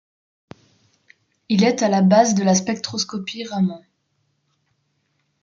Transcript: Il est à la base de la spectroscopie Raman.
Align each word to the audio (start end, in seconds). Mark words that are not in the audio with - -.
Il 1.47 1.63
est 1.63 1.83
à 1.83 1.87
la 1.87 2.01
base 2.01 2.33
de 2.33 2.41
la 2.43 2.55
spectroscopie 2.55 3.43
Raman. 3.45 3.83